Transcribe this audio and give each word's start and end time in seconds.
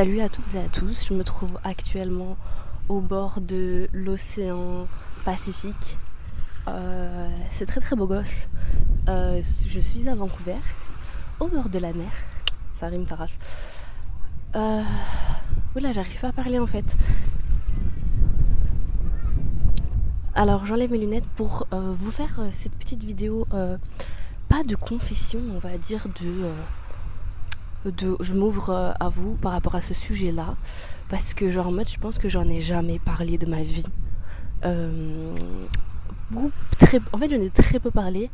Salut 0.00 0.22
à 0.22 0.30
toutes 0.30 0.54
et 0.54 0.58
à 0.58 0.68
tous, 0.72 1.08
je 1.08 1.12
me 1.12 1.22
trouve 1.22 1.60
actuellement 1.62 2.38
au 2.88 3.02
bord 3.02 3.42
de 3.42 3.86
l'océan 3.92 4.88
Pacifique. 5.26 5.98
Euh, 6.68 7.28
c'est 7.50 7.66
très 7.66 7.82
très 7.82 7.96
beau 7.96 8.06
gosse. 8.06 8.48
Euh, 9.10 9.42
je 9.66 9.78
suis 9.78 10.08
à 10.08 10.14
Vancouver, 10.14 10.56
au 11.38 11.48
bord 11.48 11.68
de 11.68 11.78
la 11.78 11.92
mer. 11.92 12.08
Ça 12.76 12.86
rime 12.86 13.04
ta 13.04 13.14
race. 13.14 13.38
Euh, 14.56 14.80
oula, 15.76 15.92
j'arrive 15.92 16.18
pas 16.18 16.28
à 16.28 16.32
parler 16.32 16.58
en 16.58 16.66
fait. 16.66 16.96
Alors 20.34 20.64
j'enlève 20.64 20.92
mes 20.92 20.96
lunettes 20.96 21.28
pour 21.36 21.66
vous 21.72 22.10
faire 22.10 22.40
cette 22.52 22.72
petite 22.72 23.04
vidéo, 23.04 23.46
pas 24.48 24.64
de 24.64 24.76
confession, 24.76 25.40
on 25.54 25.58
va 25.58 25.76
dire 25.76 26.06
de, 26.22 26.46
de 27.84 28.16
je 28.20 28.34
m'ouvre 28.34 28.70
euh, 28.70 28.92
à 29.00 29.08
vous 29.08 29.34
par 29.34 29.52
rapport 29.52 29.74
à 29.74 29.80
ce 29.80 29.94
sujet-là, 29.94 30.56
parce 31.08 31.34
que 31.34 31.50
genre 31.50 31.68
en 31.68 31.72
mode 31.72 31.88
je 31.88 31.98
pense 31.98 32.18
que 32.18 32.28
j'en 32.28 32.48
ai 32.48 32.60
jamais 32.60 32.98
parlé 32.98 33.38
de 33.38 33.46
ma 33.46 33.62
vie. 33.62 33.86
Euh, 34.64 35.34
très, 36.78 37.00
en 37.12 37.18
fait 37.18 37.30
j'en 37.30 37.40
ai 37.40 37.50
très 37.50 37.78
peu 37.78 37.90
parlé 37.90 38.30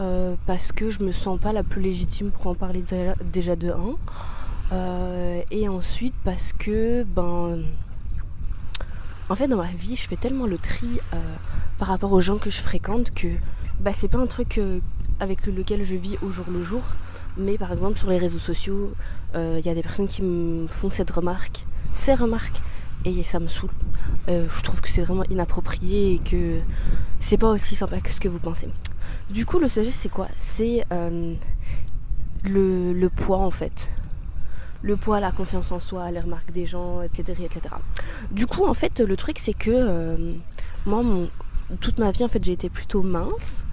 euh, 0.00 0.34
parce 0.46 0.72
que 0.72 0.90
je 0.90 1.00
me 1.00 1.12
sens 1.12 1.38
pas 1.38 1.52
la 1.52 1.62
plus 1.62 1.82
légitime 1.82 2.30
pour 2.30 2.46
en 2.46 2.54
parler 2.54 2.82
déjà, 2.82 3.14
déjà 3.32 3.56
de 3.56 3.70
1 3.70 5.44
et 5.50 5.68
ensuite 5.68 6.14
parce 6.24 6.52
que 6.52 7.04
ben 7.04 7.62
en 9.30 9.36
fait, 9.36 9.48
dans 9.48 9.56
ma 9.56 9.72
vie, 9.72 9.96
je 9.96 10.06
fais 10.06 10.16
tellement 10.16 10.46
le 10.46 10.58
tri 10.58 10.86
euh, 11.14 11.16
par 11.78 11.88
rapport 11.88 12.12
aux 12.12 12.20
gens 12.20 12.36
que 12.36 12.50
je 12.50 12.60
fréquente 12.60 13.12
que 13.14 13.28
bah, 13.80 13.92
c'est 13.94 14.08
pas 14.08 14.18
un 14.18 14.26
truc 14.26 14.58
euh, 14.58 14.80
avec 15.18 15.46
lequel 15.46 15.82
je 15.82 15.94
vis 15.94 16.18
au 16.22 16.30
jour 16.30 16.44
le 16.50 16.62
jour. 16.62 16.82
Mais 17.36 17.58
par 17.58 17.72
exemple, 17.72 17.98
sur 17.98 18.08
les 18.10 18.18
réseaux 18.18 18.38
sociaux, 18.38 18.92
il 19.34 19.60
y 19.64 19.68
a 19.68 19.74
des 19.74 19.82
personnes 19.82 20.06
qui 20.06 20.22
me 20.22 20.66
font 20.68 20.90
cette 20.90 21.10
remarque, 21.10 21.66
ces 21.96 22.14
remarques, 22.14 22.60
et 23.04 23.22
ça 23.22 23.40
me 23.40 23.46
saoule. 23.48 23.70
Euh, 24.28 24.46
je 24.48 24.62
trouve 24.62 24.80
que 24.80 24.88
c'est 24.88 25.02
vraiment 25.02 25.24
inapproprié 25.24 26.14
et 26.14 26.18
que 26.18 26.60
c'est 27.20 27.36
pas 27.36 27.50
aussi 27.50 27.74
sympa 27.76 28.00
que 28.00 28.10
ce 28.10 28.20
que 28.20 28.28
vous 28.28 28.38
pensez. 28.38 28.68
Du 29.30 29.44
coup, 29.44 29.58
le 29.58 29.68
sujet, 29.68 29.92
c'est 29.94 30.08
quoi? 30.08 30.28
C'est 30.38 30.84
euh, 30.92 31.34
le, 32.44 33.08
poids 33.08 33.38
en 33.38 33.50
fait. 33.50 33.88
Le 34.82 34.96
poids, 34.96 35.20
la 35.20 35.30
confiance 35.30 35.72
en 35.72 35.78
soi, 35.78 36.10
les 36.10 36.20
remarques 36.20 36.52
des 36.52 36.66
gens, 36.66 37.02
etc. 37.02 37.42
etc. 37.44 37.74
Du 38.30 38.46
coup, 38.46 38.64
en 38.66 38.74
fait, 38.74 39.00
le 39.00 39.16
truc, 39.16 39.38
c'est 39.38 39.54
que 39.54 39.70
euh, 39.70 40.34
moi, 40.86 41.02
mon- 41.02 41.28
toute 41.80 41.98
ma 41.98 42.10
vie, 42.10 42.24
en 42.24 42.28
fait, 42.28 42.44
j'ai 42.44 42.52
été 42.52 42.68
plutôt 42.68 43.02
mince, 43.02 43.64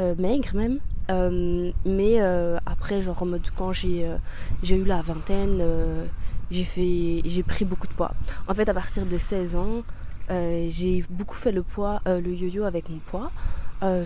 euh, 0.00 0.14
maigre 0.18 0.54
même. 0.54 0.78
Euh, 1.10 1.72
mais 1.84 2.20
euh, 2.20 2.58
après, 2.66 3.02
genre 3.02 3.22
en 3.22 3.26
mode 3.26 3.48
quand 3.56 3.72
j'ai 3.72 4.06
euh, 4.06 4.16
eu 4.62 4.84
la 4.84 5.02
vingtaine, 5.02 5.58
euh, 5.60 6.04
j'ai 6.50 7.22
j'ai 7.24 7.42
pris 7.42 7.64
beaucoup 7.64 7.86
de 7.86 7.92
poids. 7.92 8.14
En 8.46 8.54
fait, 8.54 8.68
à 8.68 8.74
partir 8.74 9.06
de 9.06 9.18
16 9.18 9.56
ans, 9.56 9.82
j'ai 10.30 11.04
beaucoup 11.10 11.34
fait 11.34 11.52
le 11.52 11.62
poids, 11.62 12.00
le 12.06 12.32
yo-yo 12.32 12.64
avec 12.64 12.88
mon 12.88 12.98
poids, 12.98 13.30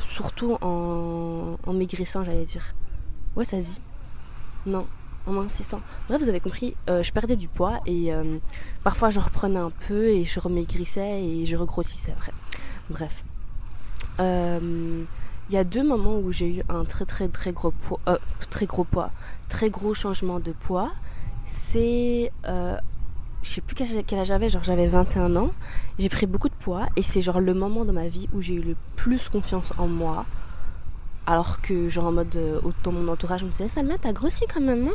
surtout 0.01 0.57
en, 0.61 1.57
en 1.65 1.73
maigrissant, 1.73 2.25
j'allais 2.25 2.45
dire. 2.45 2.65
Ouais, 3.37 3.45
ça 3.45 3.59
dit. 3.59 3.81
Non, 4.65 4.87
en 5.27 5.33
mincissant. 5.33 5.81
Bref, 6.09 6.23
vous 6.23 6.29
avez 6.29 6.41
compris, 6.41 6.75
je 6.89 7.13
perdais 7.13 7.37
du 7.37 7.47
poids 7.47 7.81
et 7.87 8.11
parfois 8.83 9.11
j'en 9.11 9.21
reprenais 9.21 9.61
un 9.61 9.71
peu 9.89 10.07
et 10.07 10.25
je 10.25 10.41
remaigrissais 10.41 11.23
et 11.23 11.47
je 11.47 11.57
regrossissais 11.57 12.13
après. 12.13 12.33
Bref. 12.91 13.25
Il 15.49 15.55
y 15.55 15.59
a 15.59 15.65
deux 15.65 15.85
moments 15.85 16.19
où 16.19 16.33
j'ai 16.33 16.49
eu 16.57 16.63
un 16.69 16.85
très 16.85 17.05
très 17.05 17.29
très 17.29 17.53
gros 17.53 17.71
poids, 17.71 18.01
euh, 18.09 18.17
très 18.51 18.67
gros 18.67 18.85
poids, 18.85 19.11
très 19.49 19.71
gros 19.71 19.95
changement 19.95 20.41
de 20.41 20.53
poids. 20.53 20.91
C'est, 21.47 22.33
euh, 22.49 22.77
je 23.43 23.51
sais 23.51 23.61
plus 23.61 23.77
quel 23.77 24.19
âge- 24.19 24.27
j'avais, 24.27 24.49
genre 24.49 24.65
j'avais 24.65 24.89
21 24.89 25.37
ans. 25.37 25.51
J'ai 26.01 26.09
pris 26.09 26.27
beaucoup 26.27 26.49
de 26.49 26.55
poids 26.55 26.87
et 26.97 27.03
c'est 27.03 27.21
genre 27.23 27.41
le 27.41 27.55
moment 27.55 27.85
dans 27.85 27.93
ma 27.93 28.09
vie 28.09 28.29
où 28.33 28.43
j'ai 28.43 28.55
eu 28.55 28.61
le 28.63 28.75
plus 28.97 29.29
confiance 29.29 29.73
en 29.79 29.87
moi. 29.87 30.25
Alors 31.29 31.61
que 31.61 31.89
genre 31.89 32.07
en 32.07 32.13
mode 32.13 32.35
euh, 32.37 32.61
dans 32.83 32.93
mon 32.93 33.07
entourage, 33.09 33.43
on 33.45 33.47
me 33.47 33.51
disait 33.53 33.69
Salma 33.69 33.95
t'as 34.01 34.13
grossi 34.13 34.45
quand 34.53 34.61
même. 34.61 34.89
hein? 34.89 34.95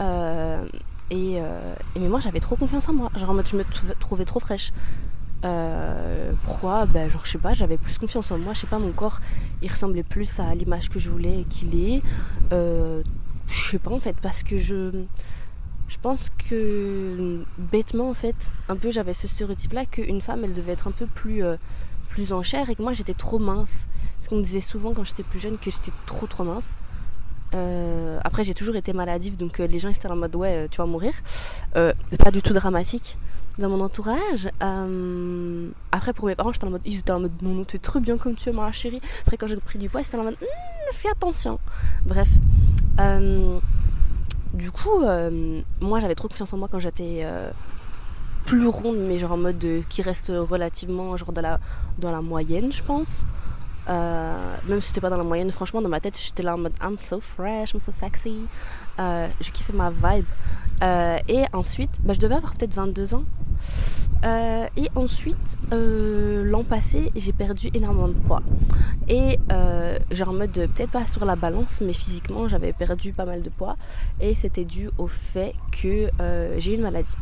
Euh, 0.00 0.64
et, 1.10 1.34
euh, 1.40 1.74
et 1.94 1.98
mais 2.00 2.08
moi 2.08 2.20
j'avais 2.20 2.40
trop 2.40 2.56
confiance 2.56 2.88
en 2.88 2.94
moi. 2.94 3.10
Genre 3.16 3.28
en 3.28 3.34
mode 3.34 3.46
je 3.48 3.56
me 3.56 3.64
trou- 3.64 3.86
trouvais 4.00 4.24
trop 4.24 4.40
fraîche. 4.40 4.72
Euh, 5.44 6.32
pourquoi 6.44 6.86
Ben 6.86 7.10
genre 7.10 7.22
je 7.24 7.32
sais 7.32 7.38
pas, 7.38 7.52
j'avais 7.52 7.76
plus 7.76 7.98
confiance 7.98 8.30
en 8.30 8.38
moi. 8.38 8.54
Je 8.54 8.60
sais 8.60 8.66
pas, 8.66 8.78
mon 8.78 8.92
corps 8.92 9.20
il 9.60 9.70
ressemblait 9.70 10.02
plus 10.02 10.38
à 10.38 10.54
l'image 10.54 10.88
que 10.88 10.98
je 10.98 11.10
voulais 11.10 11.44
qu'il 11.48 11.74
est. 11.74 12.02
Euh, 12.52 13.02
je 13.48 13.70
sais 13.70 13.78
pas 13.78 13.90
en 13.90 14.00
fait 14.00 14.16
parce 14.22 14.42
que 14.42 14.58
je 14.58 15.04
je 15.88 15.98
pense 16.00 16.30
que 16.48 17.44
bêtement 17.58 18.08
en 18.10 18.14
fait 18.14 18.52
un 18.68 18.76
peu 18.76 18.90
j'avais 18.90 19.14
ce 19.14 19.26
stéréotype 19.26 19.72
là 19.72 19.84
qu'une 19.84 20.20
femme 20.20 20.44
elle 20.44 20.54
devait 20.54 20.72
être 20.72 20.88
un 20.88 20.92
peu 20.92 21.06
plus 21.06 21.44
euh, 21.44 21.56
plus 22.08 22.32
en 22.32 22.42
chair 22.42 22.70
et 22.70 22.74
que 22.74 22.82
moi 22.82 22.92
j'étais 22.92 23.14
trop 23.14 23.38
mince. 23.38 23.88
Parce 24.18 24.28
qu'on 24.28 24.36
me 24.36 24.42
disait 24.42 24.60
souvent 24.60 24.94
quand 24.94 25.04
j'étais 25.04 25.24
plus 25.24 25.40
jeune 25.40 25.58
que 25.58 25.70
j'étais 25.70 25.92
trop 26.06 26.26
trop 26.26 26.44
mince. 26.44 26.68
Euh, 27.54 28.18
après 28.24 28.44
j'ai 28.44 28.54
toujours 28.54 28.76
été 28.76 28.94
maladive 28.94 29.36
donc 29.36 29.58
les 29.58 29.78
gens 29.78 29.90
étaient 29.90 30.08
en 30.08 30.16
mode 30.16 30.34
ouais 30.36 30.68
tu 30.70 30.78
vas 30.78 30.86
mourir. 30.86 31.12
Pas 31.74 32.30
du 32.30 32.42
tout 32.42 32.52
dramatique 32.52 33.18
dans 33.58 33.68
mon 33.68 33.80
entourage. 33.80 34.48
Euh, 34.62 35.68
après 35.90 36.12
pour 36.12 36.26
mes 36.26 36.34
parents 36.34 36.52
j'étais 36.52 36.66
en 36.66 36.70
mode 36.70 36.82
ils 36.84 36.98
étaient 36.98 37.10
en 37.10 37.20
mode 37.20 37.32
non 37.42 37.50
non 37.54 37.64
tu 37.64 37.76
es 37.76 37.78
très 37.78 38.00
bien 38.00 38.16
comme 38.16 38.34
tu 38.34 38.48
es 38.48 38.52
ma 38.52 38.70
chérie. 38.72 39.00
Après 39.22 39.36
quand 39.36 39.46
j'ai 39.46 39.56
pris 39.56 39.78
du 39.78 39.88
poids 39.88 40.00
ils 40.00 40.06
étaient 40.06 40.18
en 40.18 40.24
mode 40.24 40.36
Hum, 40.40 40.48
fais 40.92 41.08
attention. 41.10 41.58
Bref. 42.04 42.28
Euh, 43.00 43.58
du 44.54 44.70
coup 44.70 45.02
euh, 45.02 45.60
moi 45.80 46.00
j'avais 46.00 46.14
trop 46.14 46.28
confiance 46.28 46.52
en 46.52 46.58
moi 46.58 46.68
quand 46.70 46.80
j'étais 46.80 47.26
plus 48.46 48.66
ronde 48.66 48.98
mais 48.98 49.18
genre 49.18 49.32
en 49.32 49.36
mode 49.36 49.64
qui 49.88 50.02
reste 50.02 50.32
relativement 50.34 51.16
genre 51.16 51.32
dans 51.32 51.42
la, 51.42 51.60
dans 51.98 52.10
la 52.10 52.20
moyenne 52.20 52.72
je 52.72 52.82
pense. 52.82 53.24
Euh, 53.88 54.56
même 54.68 54.80
si 54.80 54.88
c'était 54.88 55.00
pas 55.00 55.10
dans 55.10 55.16
la 55.16 55.24
moyenne, 55.24 55.50
franchement, 55.50 55.82
dans 55.82 55.88
ma 55.88 56.00
tête, 56.00 56.18
j'étais 56.18 56.42
là 56.42 56.54
en 56.54 56.58
mode 56.58 56.72
I'm 56.82 56.96
so 56.98 57.20
fresh, 57.20 57.74
I'm 57.74 57.80
so 57.80 57.92
sexy. 57.92 58.46
Euh, 58.98 59.28
je 59.40 59.50
kiffais 59.50 59.72
ma 59.72 59.90
vibe. 59.90 60.26
Euh, 60.82 61.18
et 61.28 61.44
ensuite, 61.52 61.90
bah, 62.02 62.12
je 62.12 62.20
devais 62.20 62.34
avoir 62.34 62.54
peut-être 62.54 62.74
22 62.74 63.14
ans. 63.14 63.24
Euh, 64.24 64.66
et 64.76 64.88
ensuite, 64.94 65.58
l'an 65.70 66.62
passé, 66.62 67.10
j'ai 67.16 67.32
perdu 67.32 67.70
énormément 67.74 68.08
de 68.08 68.14
poids. 68.14 68.42
Et 69.08 69.38
genre 70.12 70.28
en 70.28 70.34
mode, 70.34 70.52
peut-être 70.52 70.90
pas 70.92 71.06
sur 71.06 71.24
la 71.24 71.36
balance, 71.36 71.80
mais 71.80 71.92
physiquement, 71.92 72.46
j'avais 72.48 72.72
perdu 72.72 73.12
pas 73.12 73.24
mal 73.24 73.42
de 73.42 73.50
poids. 73.50 73.76
Et 74.20 74.34
c'était 74.34 74.64
dû 74.64 74.90
au 74.98 75.08
fait 75.08 75.54
que 75.72 76.08
j'ai 76.58 76.72
eu 76.72 76.76
une 76.76 76.82
maladie. 76.82 77.16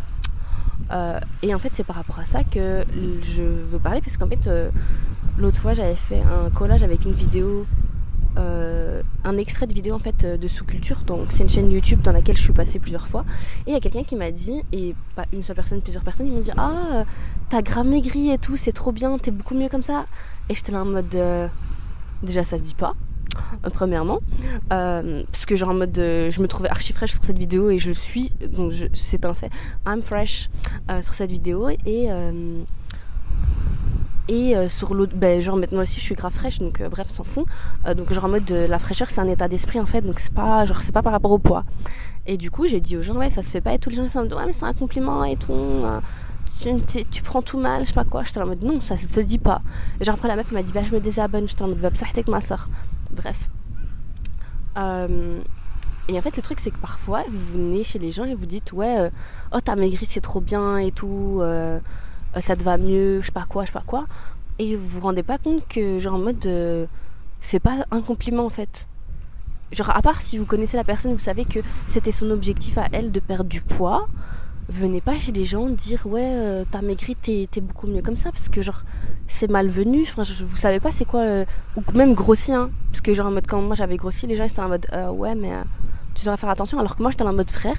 Euh, 0.90 1.20
et 1.42 1.54
en 1.54 1.58
fait, 1.58 1.70
c'est 1.72 1.84
par 1.84 1.96
rapport 1.96 2.18
à 2.18 2.24
ça 2.24 2.44
que 2.44 2.84
je 3.22 3.42
veux 3.42 3.78
parler, 3.78 4.00
parce 4.00 4.16
qu'en 4.16 4.28
fait, 4.28 4.46
euh, 4.46 4.70
l'autre 5.38 5.60
fois, 5.60 5.74
j'avais 5.74 5.94
fait 5.94 6.20
un 6.20 6.50
collage 6.50 6.82
avec 6.82 7.04
une 7.04 7.12
vidéo, 7.12 7.66
euh, 8.38 9.02
un 9.24 9.36
extrait 9.36 9.66
de 9.66 9.74
vidéo 9.74 9.94
en 9.94 9.98
fait 9.98 10.24
de 10.24 10.48
sous-culture. 10.48 11.02
Donc, 11.06 11.26
c'est 11.30 11.42
une 11.42 11.48
chaîne 11.48 11.70
YouTube 11.70 12.00
dans 12.02 12.12
laquelle 12.12 12.36
je 12.36 12.42
suis 12.42 12.52
passée 12.52 12.78
plusieurs 12.78 13.08
fois. 13.08 13.24
Et 13.66 13.70
il 13.70 13.72
y 13.72 13.76
a 13.76 13.80
quelqu'un 13.80 14.04
qui 14.04 14.16
m'a 14.16 14.30
dit, 14.30 14.62
et 14.72 14.94
pas 15.16 15.24
une 15.32 15.42
seule 15.42 15.56
personne, 15.56 15.80
plusieurs 15.80 16.04
personnes, 16.04 16.26
ils 16.26 16.32
m'ont 16.32 16.40
dit 16.40 16.52
Ah, 16.56 17.04
t'as 17.48 17.62
grave 17.62 17.86
maigri 17.86 18.30
et 18.30 18.38
tout, 18.38 18.56
c'est 18.56 18.72
trop 18.72 18.92
bien, 18.92 19.18
t'es 19.18 19.30
beaucoup 19.30 19.54
mieux 19.54 19.68
comme 19.68 19.82
ça. 19.82 20.06
Et 20.48 20.54
j'étais 20.54 20.72
là 20.72 20.82
en 20.82 20.86
mode 20.86 21.16
Déjà, 22.22 22.44
ça 22.44 22.58
se 22.58 22.62
dit 22.62 22.74
pas. 22.74 22.94
Euh, 23.64 23.70
Premièrement, 23.72 24.20
Euh, 24.72 25.22
parce 25.30 25.46
que 25.46 25.56
genre 25.56 25.70
en 25.70 25.74
mode 25.74 25.98
euh, 25.98 26.30
je 26.30 26.40
me 26.40 26.48
trouvais 26.48 26.68
archi 26.68 26.92
fraîche 26.92 27.12
sur 27.12 27.24
cette 27.24 27.38
vidéo 27.38 27.70
et 27.70 27.78
je 27.78 27.90
suis 27.92 28.32
donc 28.52 28.72
c'est 28.92 29.24
un 29.24 29.34
fait 29.34 29.50
I'm 29.86 30.02
fresh 30.02 30.48
sur 31.02 31.14
cette 31.14 31.30
vidéo 31.30 31.68
et 31.68 32.08
et 34.28 34.54
sur 34.68 34.94
l'autre 34.94 35.14
ben 35.16 35.40
genre 35.40 35.56
maintenant 35.56 35.82
aussi 35.82 35.98
je 35.98 36.04
suis 36.04 36.14
grave 36.14 36.32
fraîche 36.32 36.58
donc 36.60 36.80
bref 36.82 37.08
s'en 37.12 37.24
Euh, 37.86 37.94
donc 37.94 38.12
genre 38.12 38.26
en 38.26 38.28
mode 38.28 38.50
la 38.50 38.78
fraîcheur 38.78 39.08
c'est 39.10 39.20
un 39.20 39.28
état 39.28 39.48
d'esprit 39.48 39.80
en 39.80 39.86
fait 39.86 40.02
donc 40.02 40.20
c'est 40.20 40.32
pas 40.32 40.66
genre 40.66 40.82
c'est 40.82 40.92
pas 40.92 41.02
par 41.02 41.12
rapport 41.12 41.32
au 41.32 41.38
poids. 41.38 41.64
Et 42.26 42.36
du 42.36 42.50
coup 42.50 42.66
j'ai 42.66 42.80
dit 42.80 42.96
aux 42.96 43.02
gens 43.02 43.16
ouais 43.16 43.30
ça 43.30 43.42
se 43.42 43.50
fait 43.50 43.60
pas 43.60 43.74
et 43.74 43.78
tous 43.78 43.90
les 43.90 43.96
gens 43.96 44.02
me 44.02 44.08
disent 44.08 44.36
ouais 44.38 44.46
mais 44.46 44.52
c'est 44.52 44.64
un 44.64 44.74
compliment 44.74 45.24
et 45.24 45.36
tout 45.36 45.52
euh, 45.52 46.00
tu, 47.10 47.22
prends 47.22 47.42
tout 47.42 47.58
mal 47.58 47.82
je 47.82 47.88
sais 47.88 47.94
pas 47.94 48.04
quoi. 48.04 48.22
J'étais 48.22 48.40
en 48.40 48.46
mode 48.46 48.62
non 48.62 48.80
ça 48.80 48.96
se 48.96 49.20
dit 49.20 49.38
pas. 49.38 49.62
Et 50.00 50.04
genre 50.04 50.14
après 50.14 50.28
la 50.28 50.36
meuf 50.36 50.52
m'a 50.52 50.62
dit 50.62 50.72
bah 50.72 50.82
je 50.84 50.94
me 50.94 51.00
désabonne. 51.00 51.48
J'étais 51.48 51.62
en 51.62 51.68
mode 51.68 51.78
bah 51.78 51.90
avec 52.12 52.28
ma 52.28 52.40
soeur 52.40 52.68
bref 53.12 53.48
euh, 54.76 55.40
et 56.08 56.18
en 56.18 56.22
fait, 56.22 56.36
le 56.36 56.42
truc, 56.42 56.60
c'est 56.60 56.70
que 56.70 56.78
parfois, 56.78 57.22
vous 57.30 57.52
venez 57.58 57.84
chez 57.84 57.98
les 57.98 58.12
gens 58.12 58.24
et 58.24 58.34
vous 58.34 58.46
dites 58.46 58.72
Ouais, 58.72 58.98
euh, 58.98 59.10
oh, 59.52 59.60
t'as 59.62 59.76
maigri, 59.76 60.06
c'est 60.08 60.20
trop 60.20 60.40
bien 60.40 60.78
et 60.78 60.90
tout, 60.90 61.38
euh, 61.40 61.78
ça 62.40 62.56
te 62.56 62.62
va 62.62 62.78
mieux, 62.78 63.20
je 63.20 63.26
sais 63.26 63.32
pas 63.32 63.46
quoi, 63.48 63.64
je 63.64 63.68
sais 63.68 63.72
pas 63.72 63.84
quoi. 63.86 64.06
Et 64.58 64.76
vous 64.76 64.86
vous 64.86 65.00
rendez 65.00 65.22
pas 65.22 65.38
compte 65.38 65.66
que, 65.68 65.98
genre, 65.98 66.14
en 66.14 66.18
mode, 66.18 66.88
c'est 67.40 67.60
pas 67.60 67.76
un 67.90 68.02
compliment 68.02 68.44
en 68.44 68.50
fait. 68.50 68.88
Genre, 69.72 69.90
à 69.90 70.02
part 70.02 70.20
si 70.20 70.36
vous 70.36 70.44
connaissez 70.44 70.76
la 70.76 70.84
personne, 70.84 71.12
vous 71.12 71.18
savez 71.18 71.44
que 71.44 71.60
c'était 71.86 72.12
son 72.12 72.30
objectif 72.30 72.76
à 72.76 72.88
elle 72.92 73.12
de 73.12 73.20
perdre 73.20 73.48
du 73.48 73.60
poids, 73.60 74.08
venez 74.70 75.00
pas 75.00 75.18
chez 75.18 75.32
les 75.32 75.44
gens 75.44 75.68
dire 75.68 76.06
Ouais, 76.06 76.22
euh, 76.24 76.64
t'as 76.70 76.80
maigri, 76.82 77.14
t'es 77.16 77.48
beaucoup 77.60 77.86
mieux 77.86 78.02
comme 78.02 78.16
ça, 78.16 78.30
parce 78.32 78.48
que, 78.48 78.62
genre, 78.62 78.82
c'est 79.26 79.50
malvenu. 79.50 80.02
Enfin, 80.02 80.22
je- 80.22 80.44
vous 80.44 80.56
savez 80.56 80.80
pas 80.80 80.90
c'est 80.92 81.04
quoi, 81.04 81.20
euh, 81.20 81.44
ou 81.76 81.82
même 81.94 82.14
grossi, 82.14 82.52
hein. 82.52 82.70
Parce 82.90 83.00
que, 83.00 83.12
genre, 83.14 83.26
en 83.26 83.30
mode, 83.32 83.46
quand 83.46 83.60
moi 83.60 83.74
j'avais 83.74 83.96
grossi, 83.96 84.26
les 84.26 84.36
gens 84.36 84.44
ils 84.44 84.50
étaient 84.50 84.60
en 84.62 84.68
mode 84.68 84.86
euh, 84.92 85.10
Ouais, 85.10 85.34
mais. 85.34 85.52
euh, 85.52 85.62
tu 86.14 86.24
devrais 86.24 86.36
faire 86.36 86.50
attention 86.50 86.78
alors 86.80 86.96
que 86.96 87.02
moi 87.02 87.12
j'étais 87.12 87.22
en 87.22 87.32
mode 87.32 87.50
frère 87.50 87.76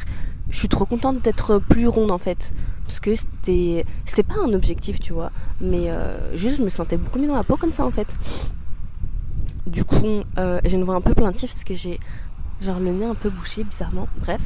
je 0.49 0.57
suis 0.57 0.69
trop 0.69 0.85
contente 0.85 1.21
d'être 1.21 1.59
plus 1.59 1.87
ronde 1.87 2.11
en 2.11 2.17
fait. 2.17 2.51
Parce 2.85 2.99
que 2.99 3.13
c'était, 3.13 3.85
c'était 4.05 4.23
pas 4.23 4.35
un 4.43 4.53
objectif, 4.53 4.99
tu 4.99 5.13
vois. 5.13 5.31
Mais 5.61 5.89
juste, 6.33 6.57
je 6.57 6.63
me 6.63 6.69
sentais 6.69 6.97
beaucoup 6.97 7.19
mieux 7.19 7.27
dans 7.27 7.35
la 7.35 7.43
peau 7.43 7.55
comme 7.57 7.71
ça 7.73 7.85
en 7.85 7.91
fait. 7.91 8.07
Du 9.67 9.85
coup, 9.85 10.23
j'ai 10.65 10.73
une 10.75 10.83
voix 10.83 10.95
un 10.95 11.01
peu 11.01 11.13
plaintive 11.13 11.49
parce 11.49 11.63
que 11.63 11.73
j'ai 11.75 11.99
genre 12.61 12.79
le 12.79 12.91
nez 12.91 13.05
un 13.05 13.15
peu 13.15 13.29
bouché 13.29 13.63
bizarrement. 13.63 14.07
Bref. 14.17 14.41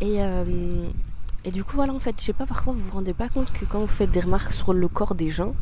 Et, 0.00 0.18
et 1.44 1.50
du 1.50 1.64
coup, 1.64 1.76
voilà, 1.76 1.92
en 1.92 2.00
fait, 2.00 2.14
je 2.18 2.24
sais 2.24 2.32
pas, 2.32 2.46
parfois 2.46 2.72
vous 2.72 2.80
vous 2.80 2.92
rendez 2.92 3.14
pas 3.14 3.28
compte 3.28 3.52
que 3.52 3.64
quand 3.64 3.80
vous 3.80 3.86
faites 3.86 4.10
des 4.10 4.20
remarques 4.20 4.52
sur 4.52 4.72
le 4.72 4.88
corps 4.88 5.14
des 5.14 5.30
gens, 5.30 5.54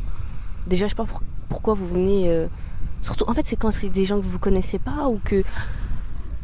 déjà, 0.67 0.85
je 0.85 0.89
sais 0.89 0.95
pas 0.95 1.07
pourquoi 1.49 1.73
vous 1.73 1.87
venez. 1.87 2.47
surtout, 3.01 3.25
en 3.27 3.33
fait, 3.33 3.45
c'est 3.45 3.55
quand 3.55 3.71
c'est 3.71 3.89
des 3.89 4.05
gens 4.05 4.19
que 4.19 4.25
vous 4.25 4.39
connaissez 4.39 4.79
pas 4.79 5.07
ou 5.07 5.19
que 5.23 5.43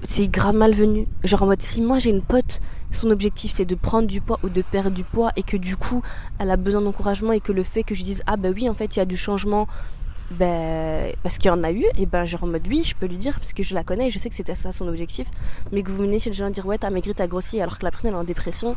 c'est 0.06 0.28
grave 0.28 0.56
malvenu. 0.56 1.08
Genre 1.24 1.44
en 1.44 1.48
mode, 1.48 1.62
si 1.62 1.82
moi 1.82 2.00
j'ai 2.00 2.10
une 2.10 2.22
pote, 2.22 2.62
son 2.92 3.10
objectif 3.10 3.54
c'est 3.56 3.66
de 3.66 3.76
prendre 3.76 4.08
du 4.08 4.22
poids 4.22 4.40
ou 4.44 4.50
de 4.50 4.62
perdre 4.62 4.92
du 4.92 5.04
poids 5.04 5.32
et 5.36 5.44
que 5.44 5.58
du 5.58 5.76
coup 5.76 6.02
elle 6.40 6.52
a 6.52 6.58
besoin 6.58 6.82
d'encouragement 6.82 7.32
et 7.32 7.40
que 7.40 7.52
le 7.52 7.64
fait 7.64 7.84
que 7.84 7.96
je 7.96 8.04
dise, 8.04 8.24
ah 8.28 8.38
bah 8.38 8.50
oui, 8.56 8.70
en 8.70 8.74
fait 8.74 8.96
il 8.96 9.00
y 9.00 9.02
a 9.02 9.06
du 9.06 9.18
changement, 9.18 9.68
ben, 10.32 11.12
parce 11.24 11.38
qu'il 11.38 11.50
y 11.50 11.52
en 11.52 11.64
a 11.64 11.72
eu, 11.72 11.86
et 11.98 12.06
ben 12.06 12.26
genre 12.26 12.44
en 12.44 12.48
mode 12.48 12.68
oui, 12.68 12.84
je 12.86 12.96
peux 12.96 13.08
lui 13.08 13.18
dire 13.18 13.40
parce 13.40 13.54
que 13.54 13.64
je 13.64 13.74
la 13.74 13.84
connais 13.84 14.08
et 14.08 14.12
je 14.12 14.20
sais 14.20 14.30
que 14.30 14.36
c'était 14.36 14.56
ça 14.56 14.72
son 14.72 14.88
objectif. 14.88 15.28
Mais 15.72 15.84
que 15.84 15.92
vous 15.92 15.98
venez 15.98 16.20
chez 16.20 16.30
le 16.30 16.36
gens 16.36 16.50
dire, 16.50 16.66
ouais, 16.66 16.78
t'as 16.78 16.90
maigri, 16.90 17.14
t'as 17.16 17.28
grossi 17.28 17.62
alors 17.62 17.80
que 17.80 17.86
la 17.86 17.92
personne 17.92 18.10
elle 18.10 18.16
est 18.16 18.20
en 18.20 18.24
dépression. 18.24 18.76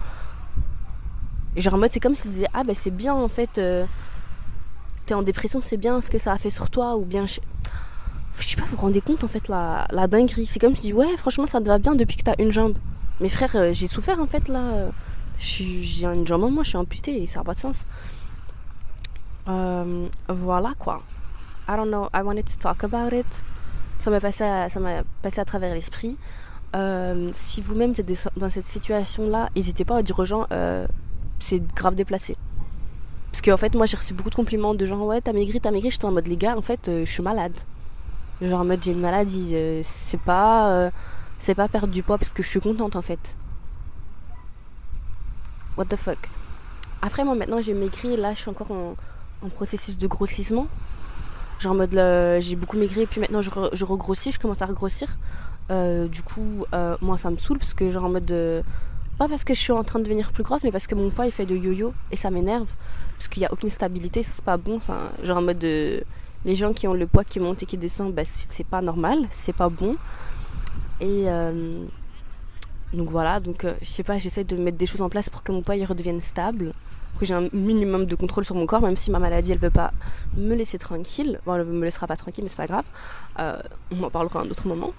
Et 1.58 1.60
genre 1.60 1.74
en 1.74 1.78
mode, 1.78 1.92
c'est 1.92 1.98
comme 1.98 2.14
s'il 2.14 2.30
disait, 2.30 2.46
ah 2.54 2.62
bah 2.62 2.72
c'est 2.72 2.92
bien 2.92 3.12
en 3.14 3.26
fait, 3.26 3.58
euh, 3.58 3.84
t'es 5.06 5.14
en 5.14 5.22
dépression, 5.22 5.60
c'est 5.60 5.76
bien 5.76 6.00
ce 6.00 6.08
que 6.08 6.20
ça 6.20 6.32
a 6.32 6.38
fait 6.38 6.50
sur 6.50 6.70
toi, 6.70 6.96
ou 6.96 7.04
bien 7.04 7.26
je 7.26 7.34
sais 7.34 8.54
pas, 8.54 8.62
vous 8.62 8.76
vous 8.76 8.82
rendez 8.82 9.00
compte 9.00 9.24
en 9.24 9.26
fait 9.26 9.48
la, 9.48 9.84
la 9.90 10.06
dinguerie. 10.06 10.46
C'est 10.46 10.60
comme 10.60 10.76
si 10.76 10.82
tu 10.82 10.92
ouais 10.92 11.16
franchement 11.16 11.48
ça 11.48 11.58
te 11.58 11.66
va 11.66 11.78
bien 11.78 11.96
depuis 11.96 12.16
que 12.16 12.22
t'as 12.22 12.36
une 12.38 12.52
jambe. 12.52 12.78
Mais 13.20 13.28
frère, 13.28 13.50
euh, 13.56 13.72
j'ai 13.72 13.88
souffert 13.88 14.20
en 14.20 14.28
fait 14.28 14.46
là. 14.46 14.86
J'ai 15.40 16.04
une 16.04 16.24
jambe 16.24 16.44
en 16.44 16.50
moi, 16.52 16.62
je 16.62 16.68
suis 16.68 16.78
amputée 16.78 17.20
et 17.24 17.26
ça 17.26 17.40
n'a 17.40 17.44
pas 17.44 17.54
de 17.54 17.58
sens. 17.58 17.86
Euh, 19.48 20.06
voilà 20.28 20.74
quoi. 20.78 21.02
I 21.68 21.72
don't 21.76 21.88
know, 21.88 22.08
I 22.14 22.22
wanted 22.22 22.44
to 22.44 22.56
talk 22.56 22.84
about 22.84 23.12
it. 23.12 23.42
Ça 23.98 24.12
m'a 24.12 24.20
passé, 24.20 24.44
à, 24.44 24.68
passé 25.22 25.40
à 25.40 25.44
travers 25.44 25.74
l'esprit. 25.74 26.16
Euh, 26.76 27.30
si 27.34 27.62
vous-même 27.62 27.94
êtes 27.98 28.30
dans 28.36 28.48
cette 28.48 28.68
situation-là, 28.68 29.48
n'hésitez 29.56 29.84
pas 29.84 29.96
à 29.96 30.02
dire 30.02 30.16
aux 30.20 30.24
gens 30.24 30.46
c'est 31.40 31.62
grave 31.74 31.94
déplacé. 31.94 32.36
Parce 33.30 33.42
qu'en 33.42 33.56
fait, 33.56 33.74
moi 33.74 33.86
j'ai 33.86 33.96
reçu 33.96 34.14
beaucoup 34.14 34.30
de 34.30 34.34
compliments 34.34 34.74
de 34.74 34.86
gens 34.86 35.04
ouais, 35.04 35.20
t'as 35.20 35.32
maigri, 35.32 35.60
t'as 35.60 35.70
maigri. 35.70 35.90
J'étais 35.90 36.06
en 36.06 36.12
mode 36.12 36.26
les 36.26 36.36
gars, 36.36 36.56
en 36.56 36.62
fait, 36.62 36.80
je 36.86 37.04
suis 37.04 37.22
malade. 37.22 37.52
Genre 38.40 38.60
en 38.60 38.64
mode 38.64 38.82
j'ai 38.82 38.92
une 38.92 39.00
maladie. 39.00 39.50
Euh, 39.54 39.80
c'est 39.84 40.20
pas, 40.20 40.70
euh, 40.70 40.90
c'est 41.38 41.54
pas 41.54 41.68
perdre 41.68 41.88
du 41.88 42.02
poids 42.02 42.18
parce 42.18 42.30
que 42.30 42.42
je 42.42 42.48
suis 42.48 42.60
contente 42.60 42.94
en 42.94 43.02
fait. 43.02 43.36
What 45.76 45.86
the 45.86 45.96
fuck. 45.96 46.18
Après 47.02 47.24
moi 47.24 47.34
maintenant 47.34 47.60
j'ai 47.60 47.74
maigri 47.74 48.16
là 48.16 48.34
je 48.34 48.40
suis 48.40 48.50
encore 48.50 48.70
en, 48.70 48.94
processus 49.50 49.98
de 49.98 50.06
grossissement. 50.06 50.68
Genre 51.58 51.72
en 51.72 51.76
mode 51.76 52.40
j'ai 52.40 52.54
beaucoup 52.54 52.76
maigri 52.76 53.02
et 53.02 53.06
puis 53.06 53.20
maintenant 53.20 53.42
je, 53.42 53.50
je, 53.72 53.84
regrossis, 53.84 54.30
je 54.30 54.38
commence 54.38 54.62
à 54.62 54.66
regrossir. 54.66 55.08
Euh, 55.70 56.06
du 56.06 56.22
coup 56.22 56.64
moi 57.00 57.18
ça 57.18 57.30
me 57.30 57.36
saoule 57.36 57.58
parce 57.58 57.74
que 57.74 57.90
genre 57.90 58.04
en 58.04 58.10
mode 58.10 58.64
pas 59.18 59.28
parce 59.28 59.44
que 59.44 59.52
je 59.52 59.58
suis 59.58 59.72
en 59.72 59.84
train 59.84 59.98
de 59.98 60.04
devenir 60.04 60.32
plus 60.32 60.44
grosse 60.44 60.62
mais 60.64 60.72
parce 60.72 60.86
que 60.86 60.94
mon 60.94 61.10
poids 61.10 61.26
il 61.26 61.32
fait 61.32 61.46
de 61.46 61.56
yo-yo 61.56 61.92
et 62.12 62.16
ça 62.16 62.30
m'énerve 62.30 62.68
parce 63.18 63.28
qu'il 63.28 63.40
n'y 63.40 63.46
a 63.46 63.52
aucune 63.52 63.70
stabilité, 63.70 64.22
c'est 64.22 64.44
pas 64.44 64.56
bon. 64.56 64.76
Enfin 64.76 65.10
genre 65.24 65.38
en 65.38 65.42
mode 65.42 65.58
de 65.58 66.04
les 66.44 66.54
gens 66.54 66.72
qui 66.72 66.86
ont 66.86 66.94
le 66.94 67.06
poids 67.06 67.24
qui 67.24 67.40
monte 67.40 67.62
et 67.62 67.66
qui 67.66 67.76
descend, 67.76 68.12
bah, 68.14 68.22
c'est 68.24 68.66
pas 68.66 68.80
normal, 68.80 69.26
c'est 69.30 69.52
pas 69.52 69.68
bon. 69.68 69.96
Et 71.00 71.24
euh, 71.26 71.84
donc 72.92 73.10
voilà, 73.10 73.40
donc 73.40 73.64
euh, 73.64 73.74
je 73.82 73.86
sais 73.88 74.04
pas, 74.04 74.18
j'essaie 74.18 74.44
de 74.44 74.56
mettre 74.56 74.78
des 74.78 74.86
choses 74.86 75.02
en 75.02 75.08
place 75.08 75.28
pour 75.30 75.42
que 75.42 75.50
mon 75.52 75.62
poids 75.62 75.76
il 75.76 75.84
redevienne 75.84 76.20
stable. 76.20 76.72
Que 77.18 77.26
j'ai 77.26 77.34
un 77.34 77.48
minimum 77.52 78.04
de 78.04 78.14
contrôle 78.14 78.44
sur 78.44 78.54
mon 78.54 78.66
corps, 78.66 78.80
même 78.80 78.94
si 78.94 79.10
ma 79.10 79.18
maladie 79.18 79.50
elle 79.50 79.58
veut 79.58 79.70
pas 79.70 79.92
me 80.36 80.54
laisser 80.54 80.78
tranquille. 80.78 81.40
Bon, 81.44 81.56
elle 81.56 81.64
me 81.64 81.84
laissera 81.84 82.06
pas 82.06 82.14
tranquille, 82.14 82.44
mais 82.44 82.48
c'est 82.48 82.56
pas 82.56 82.68
grave. 82.68 82.84
Euh, 83.40 83.60
on 83.90 84.04
en 84.04 84.10
parlera 84.10 84.38
à 84.38 84.44
un 84.44 84.46
autre 84.48 84.68
moment. 84.68 84.92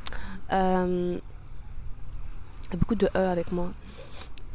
beaucoup 2.73 2.95
de 2.95 3.07
E 3.15 3.29
avec 3.29 3.53
moi. 3.53 3.71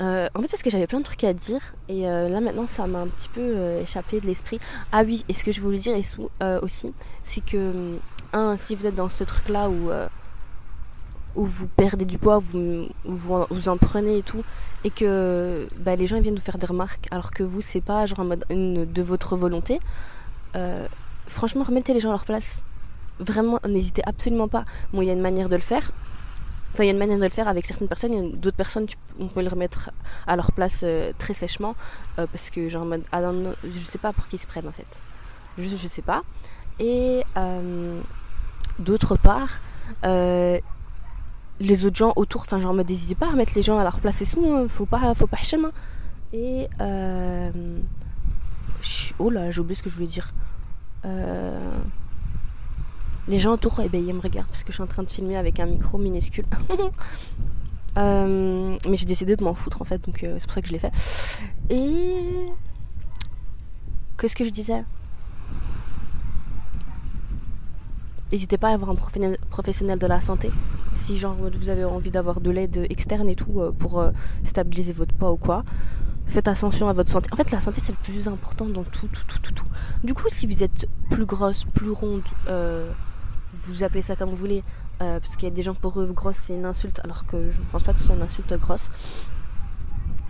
Euh, 0.01 0.27
en 0.35 0.41
fait, 0.41 0.49
parce 0.49 0.63
que 0.63 0.71
j'avais 0.71 0.87
plein 0.87 0.99
de 0.99 1.05
trucs 1.05 1.23
à 1.23 1.33
dire 1.33 1.61
et 1.89 2.09
euh, 2.09 2.29
là 2.29 2.41
maintenant 2.41 2.67
ça 2.67 2.85
m'a 2.89 2.99
un 2.99 3.07
petit 3.07 3.29
peu 3.29 3.41
euh, 3.41 3.83
échappé 3.83 4.21
de 4.21 4.27
l'esprit. 4.27 4.59
Ah 4.91 5.03
oui, 5.05 5.25
et 5.29 5.33
ce 5.33 5.45
que 5.45 5.53
je 5.53 5.61
voulais 5.61 5.79
dire 5.79 5.97
aussi, 6.63 6.93
c'est 7.23 7.45
que, 7.45 7.97
un, 8.33 8.57
si 8.57 8.75
vous 8.75 8.87
êtes 8.87 8.97
dans 8.97 9.09
ce 9.09 9.23
truc 9.23 9.49
là 9.49 9.69
où, 9.69 9.91
où 11.37 11.45
vous 11.45 11.67
perdez 11.67 12.05
du 12.05 12.19
poids, 12.19 12.39
vous, 12.39 12.89
vous, 13.05 13.69
en 13.69 13.77
prenez 13.77 14.19
et 14.19 14.23
tout, 14.23 14.45
et 14.83 14.91
que 14.91 15.69
bah, 15.79 15.95
les 15.95 16.07
gens 16.07 16.21
viennent 16.21 16.35
vous 16.35 16.41
faire 16.41 16.59
des 16.59 16.67
remarques 16.67 17.07
alors 17.13 17.31
que 17.31 17.45
vous, 17.45 17.61
c'est 17.61 17.81
pas 17.81 18.07
genre 18.07 18.21
en 18.21 18.25
mode 18.25 18.45
de 18.49 19.03
votre 19.03 19.37
volonté, 19.37 19.81
franchement, 21.29 21.63
remettez 21.63 21.95
les 21.95 22.01
gens 22.01 22.09
à 22.09 22.13
leur 22.13 22.25
place. 22.25 22.63
Vraiment, 23.21 23.61
n'hésitez 23.69 24.03
absolument 24.07 24.49
pas. 24.49 24.65
Bon, 24.93 25.01
il 25.01 25.07
y 25.07 25.11
a 25.11 25.13
une 25.13 25.21
manière 25.21 25.49
de 25.49 25.55
le 25.55 25.63
faire 25.63 25.93
Enfin, 26.75 26.83
il 26.83 26.87
y 26.89 26.91
a 26.91 26.93
une 26.93 26.99
manière 26.99 27.19
de 27.19 27.23
le 27.23 27.29
faire 27.29 27.47
avec 27.47 27.67
certaines 27.67 27.87
personnes, 27.87 28.33
d'autres 28.33 28.57
personnes, 28.57 28.89
on 29.21 29.29
peut 29.29 29.43
les 29.43 29.49
remettre 29.49 29.93
à 30.27 30.35
leur 30.35 30.51
place 30.51 30.81
euh, 30.83 31.13
très 31.19 31.33
sèchement, 31.33 31.77
euh, 32.19 32.27
parce 32.27 32.51
que 32.51 32.69
genre, 32.69 32.85
ah 33.13 33.21
je 33.63 33.85
sais 33.85 33.99
pas 33.99 34.13
pour 34.13 34.27
qui 34.27 34.35
ils 34.35 34.41
se 34.41 34.47
prennent 34.49 34.67
en 34.67 34.73
fait. 34.73 35.01
Juste, 35.57 35.81
je 35.81 35.87
sais 35.87 36.03
pas. 36.03 36.25
Et 36.81 37.23
euh, 37.37 38.01
d'autre 38.81 39.15
part, 39.15 39.61
les 40.03 41.87
autres 41.87 41.95
gens 41.95 42.13
autour, 42.17 42.41
enfin, 42.41 42.59
genre, 42.59 42.75
mode, 42.75 42.89
n'hésitez 42.89 43.15
pas 43.15 43.27
à 43.27 43.31
remettre 43.31 43.53
les 43.55 43.63
gens 43.63 43.79
à 43.79 43.85
leur 43.85 44.01
place 44.01 44.21
et 44.23 44.27
tout, 44.27 44.45
hein, 44.45 44.67
faut 44.67 44.87
pas, 44.87 45.15
faut 45.15 45.29
pas 45.29 45.43
chemin. 45.45 45.71
Et, 46.33 46.67
oh 49.21 49.31
là, 49.31 49.53
j'ai 49.53 49.61
oublié 49.61 49.77
ce 49.77 49.83
que 49.85 49.91
je 49.91 49.95
voulais 49.95 50.09
dire. 50.09 50.33
Les 53.29 53.39
gens 53.39 53.53
autour, 53.53 53.81
eh 53.81 53.89
ben, 53.89 54.05
ils 54.07 54.15
me 54.15 54.21
regardent 54.21 54.49
parce 54.49 54.63
que 54.63 54.71
je 54.71 54.75
suis 54.75 54.83
en 54.83 54.87
train 54.87 55.03
de 55.03 55.11
filmer 55.11 55.37
avec 55.37 55.61
un 55.61 55.67
micro 55.67 55.99
minuscule. 55.99 56.47
Euh, 57.97 58.77
mais 58.89 58.97
j'ai 58.97 59.07
décidé 59.07 59.37
de 59.37 59.45
m'en 59.45 59.55
foutre 59.55 59.81
en 59.81 59.85
fait, 59.85 60.05
donc 60.05 60.25
euh, 60.25 60.35
c'est 60.41 60.47
pour 60.47 60.55
ça 60.55 60.61
que 60.61 60.67
je 60.67 60.73
l'ai 60.73 60.81
fait. 60.81 60.91
Et. 61.71 62.49
Qu'est-ce 64.19 64.35
que 64.35 64.45
je 64.45 64.51
disais? 64.51 64.85
N'hésitez 68.33 68.59
pas 68.59 68.71
à 68.71 68.75
avoir 68.75 68.91
un 68.91 68.97
professionnel 68.97 69.99
de 69.99 70.07
la 70.09 70.21
santé. 70.21 70.51
Si 70.97 71.17
genre 71.17 71.37
vous 71.37 71.69
avez 71.69 71.85
envie 71.85 72.11
d'avoir 72.11 72.41
de 72.41 72.51
l'aide 72.51 72.85
externe 72.91 73.29
et 73.29 73.37
tout 73.37 73.61
euh, 73.61 73.71
pour 73.71 74.05
stabiliser 74.45 74.93
votre 74.93 75.15
poids 75.15 75.31
ou 75.31 75.37
quoi. 75.37 75.63
Faites 76.27 76.49
attention 76.49 76.89
à 76.89 76.95
votre 76.95 77.13
santé. 77.13 77.29
En 77.33 77.37
fait, 77.37 77.53
la 77.53 77.61
santé 77.61 77.81
c'est 77.85 77.93
le 77.93 77.99
plus 78.03 78.27
important 78.27 78.67
dans 78.67 78.83
tout, 78.83 79.07
tout, 79.07 79.23
tout, 79.29 79.39
tout, 79.39 79.53
tout. 79.53 79.67
Du 80.03 80.15
coup, 80.15 80.27
si 80.31 80.49
vous 80.49 80.65
êtes 80.65 80.89
plus 81.11 81.27
grosse, 81.27 81.65
plus 81.65 81.93
ronde, 81.93 82.23
vous 83.67 83.83
appelez 83.83 84.03
ça 84.03 84.17
comme 84.17 84.31
vous 84.31 84.37
voulez, 84.37 84.63
euh, 85.03 85.21
parce 85.21 85.37
qu'il 85.37 85.49
y 85.49 85.53
a 85.53 85.55
des 85.55 85.63
gens 85.63 85.75
pour 85.75 86.01
eux, 86.01 86.07
grosse 86.13 86.37
c'est 86.43 86.55
une 86.55 86.65
insulte, 86.65 87.01
alors 87.05 87.27
que 87.27 87.51
je 87.51 87.59
ne 87.59 87.65
pense 87.73 87.83
pas 87.83 87.93
que 87.93 87.99
ce 87.99 88.05
soit 88.05 88.15
une 88.15 88.23
insulte 88.23 88.53
grosse. 88.61 88.91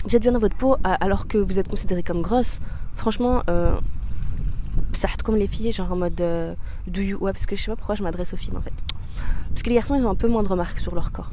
Vous 0.04 0.14
êtes 0.14 0.22
bien 0.22 0.32
dans 0.32 0.38
votre 0.38 0.56
peau, 0.56 0.76
alors 0.84 1.26
que 1.26 1.38
vous 1.38 1.58
êtes 1.58 1.68
considéré 1.68 2.02
comme 2.02 2.20
grosse. 2.20 2.60
Franchement, 2.94 3.42
euh, 3.48 3.74
ça 4.92 5.08
comme 5.22 5.36
les 5.36 5.46
filles, 5.46 5.72
genre 5.72 5.92
en 5.92 5.96
mode 5.96 6.20
euh, 6.20 6.54
do 6.86 7.00
you, 7.00 7.18
ouais, 7.18 7.32
parce 7.32 7.46
que 7.46 7.56
je 7.56 7.62
sais 7.62 7.70
pas 7.70 7.76
pourquoi 7.76 7.94
je 7.94 8.02
m'adresse 8.02 8.34
aux 8.34 8.36
filles 8.36 8.56
en 8.56 8.60
fait. 8.60 8.74
Parce 9.48 9.62
que 9.62 9.68
les 9.70 9.76
garçons, 9.76 9.94
ils 9.94 10.04
ont 10.04 10.10
un 10.10 10.14
peu 10.14 10.28
moins 10.28 10.42
de 10.42 10.48
remarques 10.48 10.78
sur 10.78 10.94
leur 10.94 11.10
corps. 11.12 11.32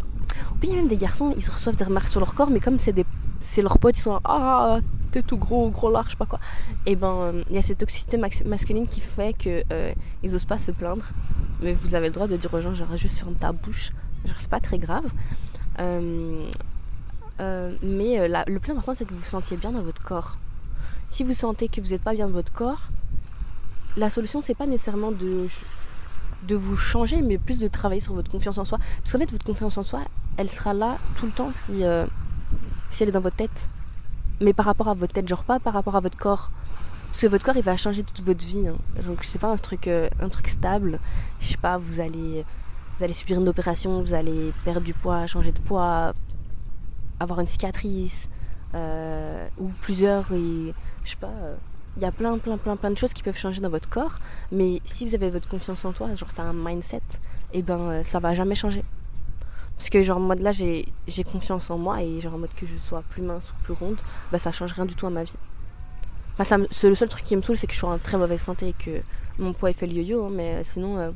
Y 0.64 0.72
a 0.72 0.76
même 0.76 0.88
des 0.88 0.98
garçons, 0.98 1.34
ils 1.36 1.50
reçoivent 1.50 1.76
des 1.76 1.84
remarques 1.84 2.08
sur 2.08 2.20
leur 2.20 2.34
corps, 2.34 2.50
mais 2.50 2.60
comme 2.60 2.80
c'est 2.80 2.94
des 2.94 3.06
c'est 3.42 3.62
leurs 3.62 3.80
potes, 3.80 3.98
ils 3.98 4.02
sont 4.02 4.20
ah 4.24 4.80
t'es 5.12 5.24
tout 5.24 5.38
gros, 5.38 5.70
gros 5.70 5.90
large, 5.92 6.06
je 6.06 6.12
sais 6.12 6.18
pas 6.18 6.26
quoi. 6.26 6.40
Et 6.86 6.96
ben 6.96 7.34
il 7.50 7.56
y 7.56 7.60
a 7.60 7.64
cette 7.64 7.80
toxicité 7.80 8.18
masculine 8.18 8.88
qui 8.88 9.02
fait 9.02 9.34
que 9.34 9.64
ils 10.24 10.36
osent 10.36 10.46
pas 10.46 10.60
se 10.60 10.72
plaindre 10.72 11.06
mais 11.62 11.74
vous 11.74 11.96
avez 11.96 12.08
le 12.08 12.14
droit 12.14 12.28
de 12.28 12.38
dire 12.38 12.54
aux 12.54 12.62
gens 12.62 12.74
genre 12.74 12.96
juste 12.98 13.20
ferme 13.20 13.36
ta 13.36 13.52
bouche. 13.52 13.92
Genre 14.26 14.36
c'est 14.38 14.50
pas 14.50 14.60
très 14.60 14.80
grave. 14.80 15.06
Euh, 15.80 16.50
euh, 17.40 17.76
mais 17.82 18.20
euh, 18.20 18.44
le 18.48 18.60
plus 18.60 18.72
important 18.72 18.94
c'est 18.96 19.06
que 19.06 19.14
vous 19.14 19.20
vous 19.20 19.26
sentiez 19.26 19.58
bien 19.58 19.72
dans 19.72 19.82
votre 19.82 20.02
corps. 20.02 20.38
Si 21.10 21.24
vous 21.24 21.34
sentez 21.34 21.68
que 21.68 21.82
vous 21.82 21.90
n'êtes 21.90 22.04
pas 22.04 22.14
bien 22.14 22.28
dans 22.28 22.34
votre 22.34 22.54
corps 22.54 22.90
la 23.98 24.10
solution 24.10 24.40
c'est 24.42 24.56
pas 24.56 24.68
nécessairement 24.68 25.12
de 25.12 25.48
de 26.48 26.56
vous 26.56 26.78
changer 26.78 27.22
mais 27.22 27.38
plus 27.38 27.60
de 27.60 27.68
travailler 27.68 28.00
sur 28.00 28.14
votre 28.14 28.32
confiance 28.32 28.58
en 28.58 28.66
soi. 28.66 28.80
Parce 29.00 29.12
qu'en 29.12 29.20
fait 29.20 29.32
votre 29.32 29.46
confiance 29.46 29.78
en 29.78 29.84
soi 29.84 30.02
elle 30.38 30.50
sera 30.50 30.74
là 30.74 30.98
tout 31.18 31.26
le 31.26 31.32
temps 31.32 31.52
si 31.54 31.84
si 32.90 33.04
elle 33.04 33.10
est 33.10 33.14
dans 33.14 33.22
votre 33.22 33.36
tête. 33.36 33.70
Mais 34.40 34.54
par 34.54 34.66
rapport 34.66 34.88
à 34.88 34.94
votre 34.94 35.14
tête 35.14 35.28
genre 35.28 35.44
pas 35.44 35.60
par 35.60 35.74
rapport 35.74 35.96
à 35.96 36.00
votre 36.00 36.18
corps 36.18 36.52
parce 37.12 37.22
que 37.24 37.28
votre 37.28 37.44
corps, 37.44 37.58
il 37.58 37.64
va 37.64 37.76
changer 37.76 38.04
toute 38.04 38.22
votre 38.22 38.46
vie. 38.46 38.70
Hein. 38.70 38.78
Donc, 39.06 39.26
pas 39.38 39.50
un 39.50 39.58
truc, 39.58 39.88
euh, 39.88 40.10
un 40.22 40.30
truc 40.30 40.48
stable. 40.48 40.98
Je 41.42 41.50
sais 41.50 41.58
pas, 41.58 41.78
vous 41.78 42.00
allez, 42.00 42.46
vous 42.98 43.04
allez 43.04 43.14
subir 43.14 43.38
une 43.38 43.50
opération, 43.50 44.00
vous 44.00 44.14
allez 44.14 44.54
perdre 44.64 44.80
du 44.80 44.94
poids, 44.94 45.28
changer 45.28 45.52
de 45.52 45.60
poids, 45.60 46.14
avoir 47.20 47.42
une 47.42 47.48
cicatrice, 47.48 48.30
euh, 48.76 49.46
ou 49.58 49.68
plusieurs. 49.82 50.32
Et, 50.32 50.74
je 51.04 51.10
sais 51.10 51.18
pas, 51.18 51.28
euh, 51.28 51.56
il 51.98 52.02
y 52.02 52.06
a 52.06 52.14
plein, 52.14 52.38
plein, 52.38 52.58
plein, 52.58 52.78
plein 52.78 52.92
de 52.92 52.98
choses 52.98 53.12
qui 53.12 53.24
peuvent 53.24 53.38
changer 53.38 53.60
dans 53.60 53.70
votre 53.70 53.90
corps. 53.90 54.20
Mais 54.54 54.82
si 54.86 55.06
vous 55.06 55.14
avez 55.14 55.30
votre 55.30 55.50
confiance 55.50 55.84
en 55.84 55.92
toi, 55.92 56.16
genre 56.16 56.32
c'est 56.32 56.42
un 56.42 56.54
mindset, 56.54 56.98
et 57.52 57.60
eh 57.60 57.62
ben 57.62 58.06
ça 58.06 58.22
va 58.22 58.34
jamais 58.36 58.56
changer. 58.56 58.86
Parce 59.76 59.90
que 59.90 60.02
genre 60.02 60.18
en 60.18 60.22
mode 60.22 60.40
là 60.40 60.54
j'ai 60.54 60.86
confiance 61.30 61.70
en 61.70 61.78
moi 61.78 62.02
et 62.02 62.22
genre 62.22 62.36
en 62.36 62.38
mode 62.38 62.54
que 62.56 62.66
je 62.66 62.78
sois 62.78 63.04
plus 63.10 63.22
mince 63.22 63.50
ou 63.50 63.64
plus 63.64 63.74
ronde, 63.74 64.00
bah 64.32 64.40
ça 64.40 64.54
change 64.54 64.72
rien 64.72 64.86
du 64.86 64.96
tout 64.96 65.08
à 65.08 65.10
ma 65.10 65.24
vie. 65.24 65.36
Enfin 66.42 66.58
le 66.58 66.96
seul 66.96 67.10
truc 67.10 67.24
qui 67.24 67.36
me 67.36 67.42
saoule 67.42 67.58
c'est 67.58 67.68
que 67.68 67.74
je 67.74 67.78
suis 67.78 67.88
en 67.88 67.98
très 67.98 68.18
mauvaise 68.18 68.42
santé 68.42 68.70
et 68.70 68.74
que 68.74 69.02
mon 69.40 69.54
poids 69.54 69.70
est 69.70 69.74
fait 69.74 69.88
le 69.88 69.94
yo-yo, 69.94 70.26
hein, 70.26 70.30
mais 70.32 70.64
sinon 70.64 70.98
euh, 70.98 71.12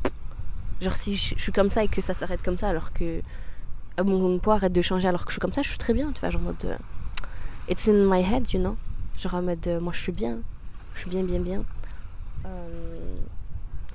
genre 0.82 0.94
si 0.94 1.16
je, 1.16 1.36
suis 1.38 1.52
comme 1.52 1.70
ça 1.70 1.84
et 1.84 1.88
que 1.88 2.02
ça 2.02 2.14
s'arrête 2.14 2.42
comme 2.44 2.58
ça 2.58 2.70
alors 2.70 2.94
que 2.94 3.22
euh, 4.00 4.04
mon, 4.04 4.40
poids 4.40 4.56
arrête 4.56 4.74
de 4.74 4.82
changer 4.82 5.08
alors 5.08 5.26
que 5.26 5.32
je 5.32 5.36
suis 5.36 5.42
comme 5.42 5.54
ça, 5.54 5.62
je 5.62 5.70
suis 5.70 5.78
très 5.78 5.94
bien, 5.94 6.12
tu 6.12 6.20
vois, 6.20 6.30
genre 6.30 6.42
en 6.42 6.46
mode 6.46 6.66
euh, 6.66 6.78
it's 7.70 7.88
in 7.88 8.06
my 8.06 8.22
head, 8.22 8.52
you 8.52 8.60
know. 8.60 8.78
Genre 9.18 9.36
en 9.36 9.42
mode 9.42 9.68
moi 9.82 9.94
je 9.94 10.02
suis 10.02 10.12
bien, 10.12 10.40
je 10.94 11.02
suis 11.02 11.10
bien 11.10 11.24
bien 11.24 11.40
bien. 11.40 11.64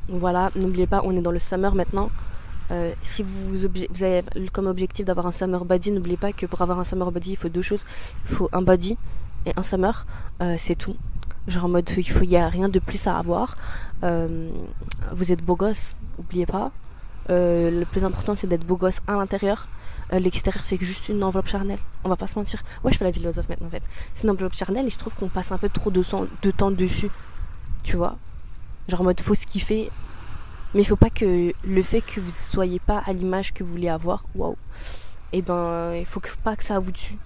voilà, 0.09 0.51
n'oubliez 0.57 0.87
pas, 0.87 1.03
on 1.05 1.17
est 1.17 1.23
dans 1.23 1.31
le 1.31 1.39
summer 1.39 1.75
maintenant. 1.75 2.11
Euh, 2.71 2.93
si 3.03 3.25
vous, 3.25 3.65
avez 3.65 4.23
comme 4.53 4.67
objectif 4.67 5.05
d'avoir 5.05 5.27
un 5.27 5.33
summer 5.33 5.65
body, 5.65 5.91
n'oubliez 5.91 6.17
pas 6.17 6.33
que 6.33 6.47
pour 6.47 6.63
avoir 6.63 6.79
un 6.79 6.85
summer 6.85 7.11
body, 7.11 7.33
il 7.33 7.37
faut 7.37 7.49
deux 7.49 7.63
choses. 7.63 7.85
Il 8.25 8.35
faut 8.35 8.49
un 8.53 8.63
body 8.63 8.97
et 9.47 9.53
un 9.57 9.63
summer. 9.63 10.07
Euh, 10.41 10.55
c'est 10.59 10.77
tout. 10.77 10.97
Genre 11.49 11.65
en 11.65 11.69
mode, 11.69 11.91
il 11.97 12.29
n'y 12.29 12.37
a 12.37 12.49
rien 12.49 12.69
de 12.69 12.79
plus 12.79 13.07
à 13.07 13.19
avoir. 13.19 13.57
Euh, 14.05 14.51
vous 15.13 15.33
êtes 15.33 15.43
beau 15.43 15.57
gosse, 15.57 15.97
n'oubliez 16.19 16.47
pas. 16.47 16.71
le 17.29 17.85
plus 17.85 18.05
important, 18.05 18.35
c'est 18.37 18.47
d'être 18.47 18.67
beau 18.67 18.77
gosse 18.77 19.01
à 19.07 19.13
l'intérieur. 19.13 19.69
L'extérieur, 20.13 20.65
c'est 20.65 20.79
juste 20.81 21.09
une 21.09 21.23
enveloppe 21.23 21.47
charnelle. 21.47 21.79
On 22.03 22.09
va 22.09 22.17
pas 22.17 22.27
se 22.27 22.37
mentir. 22.37 22.63
Ouais, 22.83 22.93
je 22.93 22.99
fais 22.99 23.05
la 23.05 23.13
philosophe 23.13 23.49
maintenant 23.49 23.69
en 23.69 23.71
fait. 23.71 23.83
C'est 24.15 24.25
une 24.25 24.31
enveloppe 24.31 24.55
charnelle 24.55 24.87
et 24.87 24.91
je 24.91 24.99
trouve 24.99 25.15
qu'on 25.15 25.29
passe 25.29 25.53
un 25.53 25.59
peu 25.59 25.69
trop 25.69 25.91
de, 25.91 26.03
de 26.43 26.51
temps 26.51 26.73
dessus. 26.73 27.11
Tu 27.85 27.97
vois? 27.97 28.17
Genre 28.89 29.03
en 29.03 29.05
mode, 29.05 29.21
faut 29.21 29.35
se 29.35 29.47
kiffer 29.47 29.91
mais 30.75 30.83
il 30.83 30.85
faut 30.85 30.97
pas 30.97 31.11
que 31.11 31.53
le 31.65 31.83
fait 31.83 32.01
que 32.01 32.21
vous 32.21 32.31
soyez 32.31 32.79
pas 32.79 33.03
à 33.07 33.13
l'image 33.13 33.53
que 33.53 33.65
vous 33.65 33.71
voulez 33.71 33.89
avoir, 33.89 34.25
waouh, 34.37 34.57
et 35.33 35.39
eh 35.39 35.43
ben 35.43 35.95
il 35.95 36.07
faut 36.07 36.21
pas 36.45 36.57
que 36.57 36.65
ça 36.65 36.79
vous 36.79 36.93
tue. 36.93 37.19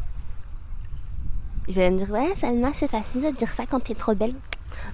Vous 1.69 1.79
allez 1.79 1.91
me 1.91 1.99
dire, 1.99 2.11
ouais, 2.11 2.35
Salma, 2.41 2.73
c'est 2.75 2.91
facile 2.91 3.23
de 3.23 3.31
dire 3.31 3.53
ça 3.53 3.65
quand 3.67 3.81
t'es 3.81 3.95
trop 3.95 4.15
belle. 4.15 4.35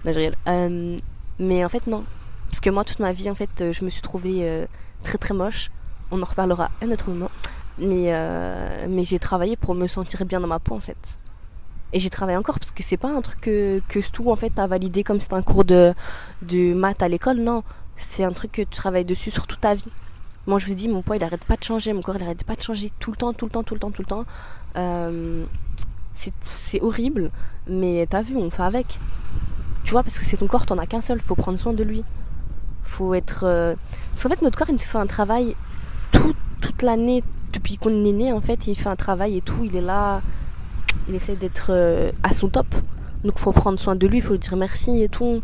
Non, 0.05 0.13
je 0.13 0.19
rigole. 0.19 0.37
Euh, 0.49 0.97
mais 1.39 1.65
en 1.65 1.69
fait, 1.69 1.87
non. 1.87 2.05
Parce 2.49 2.61
que 2.61 2.71
moi, 2.71 2.85
toute 2.85 3.01
ma 3.01 3.13
vie, 3.13 3.31
en 3.31 3.35
fait, 3.35 3.61
euh, 3.61 3.73
je 3.73 3.85
me 3.85 3.91
suis 3.91 4.03
trouvée 4.03 4.41
euh, 4.43 4.67
très 5.03 5.19
très 5.19 5.35
moche. 5.35 5.71
On 6.11 6.21
en 6.21 6.25
reparlera 6.25 6.71
à 6.81 6.85
un 6.85 6.91
autre 6.91 7.11
moment. 7.11 7.31
Mais, 7.79 8.13
mais 8.89 9.05
j'ai 9.05 9.19
travaillé 9.19 9.57
pour 9.57 9.75
me 9.75 9.87
sentir 9.87 10.27
bien 10.27 10.41
dans 10.41 10.47
ma 10.47 10.59
peau, 10.59 10.75
en 10.75 10.81
fait. 10.81 11.19
Et 11.95 11.99
j'ai 11.99 12.11
travaillé 12.11 12.37
encore 12.37 12.59
parce 12.59 12.73
que 12.73 12.83
c'est 12.83 12.99
pas 12.99 13.09
un 13.09 13.23
truc 13.23 13.41
que, 13.41 13.81
que 13.89 14.01
tout 14.11 14.31
en 14.31 14.37
fait 14.37 14.57
a 14.59 14.67
validé 14.67 15.03
comme 15.03 15.19
c'est 15.19 15.33
un 15.33 15.41
cours 15.41 15.65
de, 15.65 15.95
de 16.43 16.75
maths 16.75 17.03
à 17.03 17.09
l'école, 17.09 17.39
non 17.39 17.65
c'est 18.01 18.25
un 18.25 18.33
truc 18.33 18.53
que 18.53 18.63
tu 18.63 18.77
travailles 18.77 19.05
dessus 19.05 19.31
sur 19.31 19.47
toute 19.47 19.61
ta 19.61 19.75
vie. 19.75 19.85
Moi, 20.47 20.59
je 20.59 20.67
vous 20.67 20.75
dis, 20.75 20.89
mon 20.89 21.03
poids, 21.03 21.17
il 21.17 21.25
arrête 21.25 21.45
pas 21.45 21.57
de 21.57 21.63
changer, 21.63 21.93
mon 21.93 22.01
corps, 22.01 22.17
il 22.17 22.23
arrête 22.23 22.45
pas 22.45 22.57
de 22.57 22.63
changer 22.63 22.91
tout 22.99 23.11
le 23.11 23.17
temps, 23.17 23.33
tout 23.33 23.45
le 23.45 23.51
temps, 23.51 23.63
tout 23.63 23.75
le 23.75 23.81
temps, 23.81 23.91
tout 23.91 24.03
le 24.03 24.07
temps. 24.07 24.25
Euh, 24.77 25.45
c'est 26.45 26.81
horrible, 26.81 27.31
mais 27.67 28.07
t'as 28.09 28.23
vu, 28.23 28.37
on 28.37 28.51
fait 28.51 28.63
avec. 28.63 28.99
Tu 29.85 29.93
vois, 29.93 30.03
parce 30.03 30.19
que 30.19 30.25
c'est 30.25 30.37
ton 30.37 30.47
corps, 30.47 30.67
t'en 30.67 30.79
as 30.79 30.87
qu'un 30.87 31.01
seul, 31.01 31.21
faut 31.21 31.35
prendre 31.35 31.59
soin 31.59 31.73
de 31.73 31.83
lui. 31.83 32.05
Faut 32.85 33.15
être. 33.15 33.43
Euh, 33.45 33.75
parce 34.13 34.25
qu'en 34.25 34.29
fait, 34.31 34.43
notre 34.43 34.59
corps, 34.59 34.69
il 34.71 34.81
fait 34.81 34.99
un 34.99 35.07
travail 35.07 35.57
toute 36.61 36.83
l'année, 36.83 37.23
depuis 37.53 37.77
qu'on 37.77 38.05
est 38.05 38.13
né, 38.13 38.33
en 38.33 38.41
fait, 38.41 38.67
il 38.67 38.75
fait 38.75 38.89
un 38.89 38.97
travail 38.97 39.37
et 39.37 39.41
tout, 39.41 39.65
il 39.65 39.75
est 39.77 39.81
là, 39.81 40.21
il 41.09 41.15
essaie 41.15 41.37
d'être 41.37 41.69
euh, 41.71 42.13
à 42.23 42.33
son 42.33 42.49
top. 42.49 42.67
Donc, 43.25 43.39
faut 43.39 43.53
prendre 43.53 43.79
soin 43.79 43.97
de 43.97 44.07
lui, 44.07 44.21
faut 44.21 44.33
lui 44.33 44.39
dire 44.39 44.57
merci 44.57 45.03
et 45.03 45.09
tout. 45.09 45.43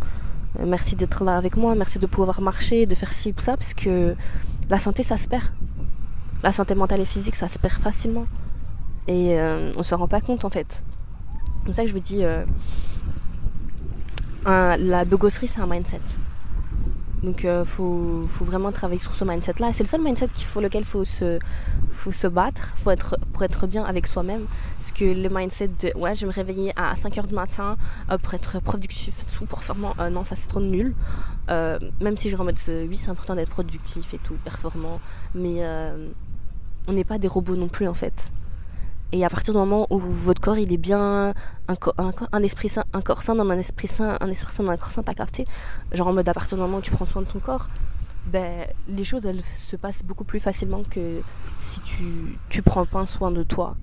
Euh, 0.61 0.65
merci 0.67 0.97
d'être 0.97 1.25
là 1.25 1.37
avec 1.37 1.57
moi, 1.57 1.75
merci 1.75 1.99
de 1.99 2.07
pouvoir 2.07 2.41
marcher, 2.41 2.87
de 2.87 2.95
faire 2.95 3.13
ci 3.13 3.35
ou 3.37 3.41
ça, 3.41 3.57
parce 3.57 3.75
que 3.75 4.15
la 4.69 4.79
santé, 4.79 5.03
ça 5.03 5.17
se 5.17 5.29
perd. 5.29 5.45
La 6.43 6.53
santé 6.53 6.75
mentale 6.75 7.01
et 7.01 7.07
physique, 7.07 7.35
ça 7.37 7.49
se 7.49 7.59
perd 7.59 7.75
facilement. 7.75 8.27
Et 9.09 9.39
euh, 9.39 9.73
on 9.77 9.83
se 9.83 9.95
rend 9.95 10.09
pas 10.09 10.21
compte 10.21 10.45
en 10.45 10.51
fait. 10.51 10.85
C'est 11.59 11.65
pour 11.65 11.75
ça 11.75 11.83
que 11.83 11.89
je 11.89 11.93
vous 11.93 12.01
dis, 12.01 12.25
euh, 14.47 14.77
la 14.77 15.05
bugosserie, 15.05 15.49
c'est 15.49 15.61
un 15.61 15.67
mindset. 15.67 16.01
Donc 17.23 17.43
il 17.43 17.49
euh, 17.49 17.65
faut, 17.65 18.29
vraiment 18.41 18.71
travailler 18.71 19.01
sur 19.01 19.15
ce 19.15 19.25
mindset-là. 19.25 19.73
C'est 19.73 19.83
le 19.83 19.89
seul 19.89 20.01
mindset 20.01 20.29
pour 20.53 20.63
lequel 20.63 20.83
il 20.83 20.87
faut 20.87 21.05
se, 21.05 21.39
faut 21.91 22.31
battre 22.31 22.73
faut 22.77 22.91
être, 22.91 23.17
pour 23.33 23.43
être 23.43 23.67
bien 23.67 23.85
avec 23.85 24.07
soi-même. 24.07 24.43
Parce 24.79 24.93
que 24.93 25.05
le 25.05 25.29
mindset 25.29 25.69
de 25.81 25.99
ouais, 25.99 26.15
je 26.15 26.21
vais 26.21 26.27
me 26.27 26.33
réveiller 26.33 26.73
à 26.77 26.95
5h 26.95 27.27
du 27.27 27.35
matin 27.35 27.77
pour 28.23 28.35
être 28.35 28.61
productif, 28.61 29.27
tout, 29.27 29.47
performant, 29.47 29.95
euh, 29.99 30.11
non, 30.11 30.23
ça 30.23 30.37
c'est 30.37 30.49
trop 30.49 30.61
nul. 30.61 30.95
même 31.49 32.17
si 32.17 32.31
je 32.31 32.37
remets 32.37 32.53
oui, 32.69 32.97
c'est 32.97 33.11
important 33.11 33.35
d'être 33.35 33.51
productif 33.51 34.15
et 34.15 34.19
tout, 34.19 34.35
performant. 34.45 35.01
Mais 35.35 35.65
on 36.87 36.93
n'est 36.93 37.05
pas 37.05 37.19
des 37.19 37.29
robots 37.29 37.57
non 37.57 37.69
plus 37.69 37.89
en 37.89 37.95
fait. 37.95 38.33
Et 39.13 39.25
à 39.25 39.31
partir 39.31 39.55
du 39.55 39.59
moment 39.59 39.87
où 39.91 39.99
votre 39.99 40.41
corps 40.41 40.59
il 40.59 40.73
est 40.73 40.79
bien 40.79 41.33
un, 41.69 42.43
esprit 42.43 42.69
sain, 42.69 42.85
un 42.93 43.01
corps 43.01 43.23
sain 43.23 43.37
dans 43.37 43.49
un 43.49 43.59
esprit 43.59 43.87
sain, 43.87 44.17
un 44.21 44.29
esprit 44.29 44.53
sain 44.53 44.65
dans 44.65 44.73
un 44.73 44.77
corps 44.77 44.91
sain, 44.91 45.03
t'as 45.03 45.15
capté? 45.15 45.45
Genre 45.93 46.09
en 46.09 46.13
mode 46.13 46.29
à 46.29 46.35
partir 46.35 46.59
du 46.59 46.63
moment 46.63 46.79
où 46.79 46.81
tu 46.81 46.91
prends 46.91 47.07
soin 47.07 47.23
de 47.23 47.27
ton 47.27 47.39
corps, 47.39 47.69
ben 48.27 48.67
les 48.89 49.05
choses 49.05 49.25
elles 49.25 49.43
se 49.57 49.77
passent 49.77 50.03
beaucoup 50.03 50.25
plus 50.25 50.41
facilement 50.41 50.83
que 50.91 51.21
si 51.61 51.81
tu, 51.81 52.37
tu 52.49 52.63
prends 52.63 52.85
pas 52.85 53.07
soin 53.07 53.31
de 53.31 53.45
toi. 53.45 53.77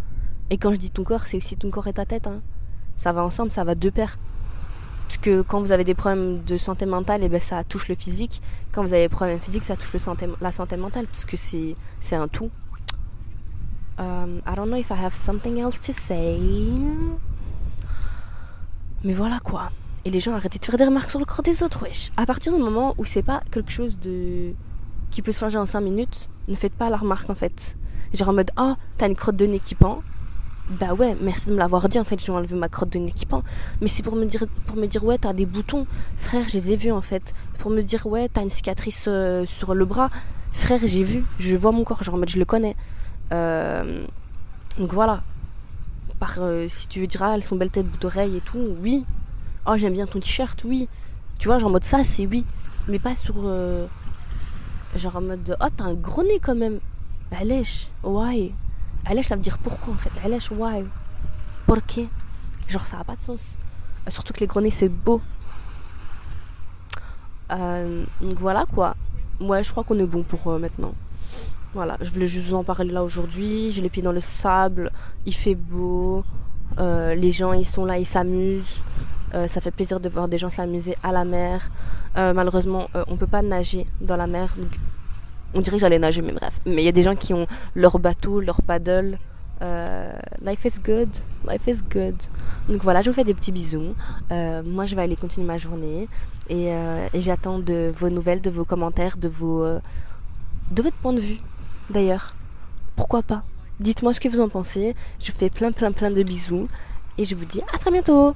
Et 0.49 0.57
quand 0.57 0.73
je 0.73 0.77
dis 0.77 0.91
ton 0.91 1.03
corps, 1.03 1.25
c'est 1.25 1.37
aussi 1.37 1.55
ton 1.55 1.69
corps 1.69 1.87
et 1.87 1.93
ta 1.93 2.05
tête. 2.05 2.27
Hein. 2.27 2.41
Ça 2.97 3.13
va 3.13 3.23
ensemble, 3.23 3.51
ça 3.51 3.63
va 3.63 3.75
de 3.75 3.89
pair. 3.89 4.17
Parce 5.07 5.17
que 5.17 5.41
quand 5.41 5.61
vous 5.61 5.71
avez 5.71 5.83
des 5.83 5.93
problèmes 5.93 6.43
de 6.43 6.57
santé 6.57 6.85
mentale, 6.85 7.21
et 7.21 7.25
eh 7.25 7.29
ben 7.29 7.39
ça 7.39 7.63
touche 7.63 7.87
le 7.87 7.95
physique. 7.95 8.41
Quand 8.71 8.83
vous 8.83 8.93
avez 8.93 9.03
des 9.03 9.09
problèmes 9.09 9.39
physiques, 9.39 9.63
ça 9.63 9.75
touche 9.75 9.93
le 9.93 9.99
santé, 9.99 10.27
la 10.41 10.51
santé 10.51 10.75
mentale, 10.75 11.07
parce 11.07 11.25
que 11.25 11.37
c'est 11.37 11.75
un 12.15 12.27
tout. 12.27 12.49
Um, 13.99 14.41
I 14.47 14.55
don't 14.55 14.69
know 14.69 14.77
if 14.77 14.89
I 14.89 14.95
have 14.95 15.15
something 15.15 15.59
else 15.59 15.79
to 15.81 15.93
say. 15.93 16.39
Mais 19.03 19.13
voilà 19.13 19.39
quoi. 19.39 19.71
Et 20.05 20.09
les 20.09 20.19
gens 20.19 20.33
arrêtez 20.33 20.59
de 20.59 20.65
faire 20.65 20.77
des 20.77 20.85
remarques 20.85 21.09
sur 21.09 21.19
le 21.19 21.25
corps 21.25 21.43
des 21.43 21.61
autres, 21.61 21.83
wesh. 21.83 22.11
À 22.17 22.25
partir 22.25 22.53
du 22.53 22.61
moment 22.61 22.95
où 22.97 23.05
c'est 23.05 23.23
pas 23.23 23.41
quelque 23.51 23.71
chose 23.71 23.97
de 23.99 24.53
qui 25.11 25.21
peut 25.21 25.31
se 25.31 25.39
changer 25.39 25.57
en 25.59 25.65
5 25.65 25.81
minutes, 25.81 26.29
ne 26.47 26.55
faites 26.55 26.73
pas 26.73 26.89
la 26.89 26.97
remarque 26.97 27.29
en 27.29 27.35
fait. 27.35 27.75
Genre 28.13 28.29
en 28.29 28.33
mode 28.33 28.51
oh 28.57 28.73
t'as 28.97 29.07
une 29.07 29.15
crotte 29.15 29.35
de 29.35 29.45
nez 29.45 29.59
qui 29.59 29.75
pend. 29.75 30.01
Bah 30.69 30.93
ouais, 30.93 31.15
merci 31.21 31.47
de 31.47 31.53
me 31.53 31.57
l'avoir 31.57 31.87
dit 31.89 31.99
en 31.99 32.05
fait, 32.05 32.19
je 32.21 32.25
vais 32.25 32.33
enlever 32.33 32.55
ma 32.55 32.69
crotte 32.69 32.89
de 32.89 32.97
nez 32.97 33.11
qui 33.11 33.25
pend. 33.25 33.43
Mais 33.81 33.87
c'est 33.87 34.01
pour 34.01 34.15
me 34.15 34.25
dire 34.25 34.45
pour 34.65 34.77
me 34.77 34.87
dire 34.87 35.03
ouais 35.03 35.17
t'as 35.19 35.33
des 35.33 35.45
boutons, 35.45 35.85
frère 36.17 36.47
je 36.49 36.57
les 36.57 36.71
ai 36.71 36.75
vus 36.75 36.91
en 36.91 37.01
fait. 37.01 37.33
Pour 37.59 37.69
me 37.69 37.81
dire 37.81 38.07
ouais 38.07 38.29
t'as 38.29 38.41
une 38.41 38.49
cicatrice 38.49 39.05
euh, 39.07 39.45
sur 39.45 39.75
le 39.75 39.85
bras, 39.85 40.09
frère 40.51 40.79
j'ai 40.83 41.03
vu, 41.03 41.23
je 41.37 41.55
vois 41.55 41.71
mon 41.71 41.83
corps, 41.83 42.03
genre 42.03 42.15
en 42.15 42.17
mode 42.17 42.29
je 42.29 42.39
le 42.39 42.45
connais. 42.45 42.75
Euh, 43.31 44.05
donc 44.77 44.93
voilà. 44.93 45.23
Euh, 46.37 46.67
si 46.69 46.87
tu 46.87 47.01
veux 47.01 47.07
dire, 47.07 47.21
ah, 47.23 47.33
elles 47.35 47.43
sont 47.43 47.55
belles 47.55 47.69
têtes 47.69 47.99
d'oreilles 47.99 48.37
et 48.37 48.41
tout, 48.41 48.75
oui. 48.81 49.05
Oh, 49.65 49.73
j'aime 49.75 49.93
bien 49.93 50.05
ton 50.05 50.19
t-shirt, 50.19 50.63
oui. 50.65 50.87
Tu 51.37 51.47
vois, 51.47 51.59
genre 51.59 51.69
en 51.69 51.73
mode 51.73 51.83
ça, 51.83 52.03
c'est 52.03 52.25
oui. 52.25 52.45
Mais 52.87 52.99
pas 52.99 53.15
sur. 53.15 53.35
Euh, 53.43 53.87
genre 54.95 55.17
en 55.17 55.21
mode, 55.21 55.57
oh, 55.59 55.67
t'as 55.75 55.83
un 55.83 55.93
gros 55.93 56.23
nez 56.23 56.39
quand 56.39 56.55
même. 56.55 56.79
Alèche, 57.31 57.89
why? 58.03 58.53
Alèche, 59.05 59.27
ça 59.27 59.35
veut 59.35 59.41
dire 59.41 59.57
pourquoi 59.57 59.93
en 59.93 59.97
fait? 59.97 60.11
Alèche, 60.25 60.51
why? 60.51 60.85
Pourquoi 61.65 62.03
Genre, 62.69 62.85
ça 62.85 62.97
n'a 62.97 63.03
pas 63.03 63.15
de 63.15 63.21
sens. 63.21 63.57
surtout 64.07 64.31
que 64.33 64.39
les 64.39 64.47
gros 64.47 64.61
nez, 64.61 64.71
c'est 64.71 64.89
beau. 64.89 65.21
donc 67.49 68.39
voilà 68.39 68.65
quoi. 68.73 68.95
Ouais, 69.39 69.63
je 69.63 69.71
crois 69.71 69.83
qu'on 69.83 69.99
est 69.99 70.05
bon 70.05 70.23
pour 70.23 70.57
maintenant. 70.57 70.93
Voilà, 71.73 71.97
je 72.01 72.09
voulais 72.11 72.27
juste 72.27 72.49
vous 72.49 72.53
en 72.53 72.63
parler 72.63 72.91
là 72.91 73.03
aujourd'hui. 73.03 73.71
J'ai 73.71 73.81
les 73.81 73.89
pieds 73.89 74.03
dans 74.03 74.11
le 74.11 74.19
sable, 74.19 74.91
il 75.25 75.33
fait 75.33 75.55
beau, 75.55 76.23
euh, 76.79 77.15
les 77.15 77.31
gens 77.31 77.53
ils 77.53 77.65
sont 77.65 77.83
là, 77.83 77.97
ils 77.97 78.05
s'amusent. 78.05 78.81
Euh, 79.33 79.47
ça 79.47 79.59
fait 79.59 79.71
plaisir 79.71 79.99
de 79.99 80.07
voir 80.07 80.27
des 80.27 80.37
gens 80.37 80.49
s'amuser 80.49 80.95
à 81.01 81.11
la 81.11 81.25
mer. 81.25 81.71
Euh, 82.15 82.31
malheureusement, 82.33 82.89
on 83.07 83.17
peut 83.17 83.27
pas 83.27 83.41
nager 83.41 83.87
dans 84.01 84.17
la 84.17 84.27
mer. 84.27 84.55
on 85.55 85.61
dirait 85.61 85.77
que 85.77 85.81
j'allais 85.81 85.97
nager, 85.97 86.21
mais 86.21 86.33
bref. 86.33 86.59
Mais 86.67 86.83
il 86.83 86.85
y 86.85 86.89
a 86.89 86.91
des 86.91 87.01
gens 87.01 87.15
qui 87.15 87.33
ont 87.33 87.47
leur 87.73 87.97
bateau, 87.97 88.39
leur 88.39 88.61
paddle. 88.61 89.17
life 90.43 90.65
is 90.65 90.79
good, 90.79 91.09
life 91.49 91.65
is 91.65 91.81
good. 91.91 92.15
Donc 92.69 92.83
voilà, 92.83 93.01
je 93.01 93.09
vous 93.09 93.15
fais 93.15 93.23
des 93.23 93.33
petits 93.33 93.51
bisous. 93.51 93.95
moi, 94.29 94.85
je 94.85 94.95
vais 94.95 95.01
aller 95.01 95.15
continuer 95.15 95.47
ma 95.47 95.57
journée 95.57 96.07
et, 96.49 96.67
et 96.67 97.21
j'attends 97.21 97.57
de 97.57 97.91
vos 97.97 98.11
nouvelles, 98.11 98.41
de 98.41 98.51
vos 98.51 98.65
commentaires, 98.65 99.17
de 99.17 99.27
vos, 99.27 99.65
de 99.65 100.81
votre 100.83 100.97
point 100.97 101.13
de 101.13 101.19
vue 101.19 101.39
D'ailleurs, 101.89 102.35
pourquoi 102.95 103.23
pas? 103.23 103.43
Dites-moi 103.79 104.13
ce 104.13 104.19
que 104.19 104.29
vous 104.29 104.39
en 104.39 104.49
pensez. 104.49 104.95
Je 105.19 105.31
vous 105.31 105.37
fais 105.37 105.49
plein 105.49 105.71
plein 105.71 105.91
plein 105.91 106.11
de 106.11 106.23
bisous 106.23 106.67
et 107.17 107.25
je 107.25 107.35
vous 107.35 107.45
dis 107.45 107.61
à 107.73 107.77
très 107.77 107.91
bientôt. 107.91 108.35